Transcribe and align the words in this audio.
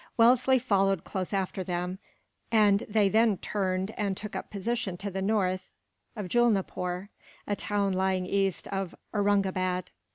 Wellesley 0.17 0.57
followed 0.57 1.03
close 1.03 1.31
after 1.31 1.63
them, 1.63 1.99
and 2.51 2.79
they 2.89 3.07
then 3.07 3.37
turned 3.37 3.91
and 3.99 4.17
took 4.17 4.35
up 4.35 4.45
a 4.45 4.47
position 4.49 4.97
to 4.97 5.11
the 5.11 5.21
north 5.21 5.69
of 6.15 6.27
Julnapoor, 6.27 7.09
a 7.45 7.55
town 7.55 7.93
lying 7.93 8.25
east 8.25 8.67
of 8.69 8.95
Aurungabad. 9.13 9.91